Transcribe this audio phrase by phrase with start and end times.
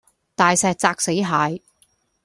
[0.33, 1.61] 大石砸死蟹